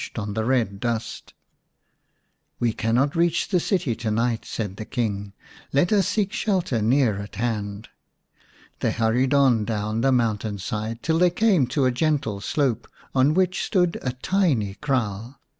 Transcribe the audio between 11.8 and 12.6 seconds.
a gentle